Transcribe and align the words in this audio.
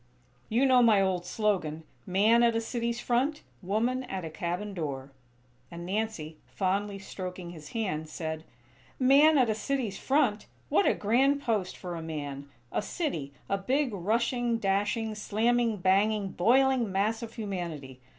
You 0.49 0.65
know 0.65 0.81
my 0.81 0.99
old 0.99 1.27
slogan: 1.27 1.83
'Man 2.07 2.41
at 2.41 2.55
a 2.55 2.59
city's 2.59 2.99
front; 2.99 3.43
woman 3.61 4.03
at 4.05 4.25
a 4.25 4.31
cabin 4.31 4.73
door.'" 4.73 5.11
And 5.69 5.85
Nancy, 5.85 6.37
fondly 6.47 6.97
stroking 6.97 7.51
his 7.51 7.73
hand, 7.73 8.09
said: 8.09 8.43
"Man 8.97 9.37
at 9.37 9.47
a 9.47 9.53
city's 9.53 9.99
front! 9.99 10.47
What 10.69 10.87
a 10.87 10.95
grand 10.95 11.43
post 11.43 11.77
for 11.77 11.95
a 11.95 12.01
man! 12.01 12.49
A 12.71 12.81
city, 12.81 13.31
a 13.47 13.59
big, 13.59 13.93
rushing, 13.93 14.57
dashing, 14.57 15.13
slamming, 15.13 15.77
banging, 15.77 16.29
boiling 16.31 16.91
mass 16.91 17.21
of 17.21 17.35
humanity! 17.35 17.99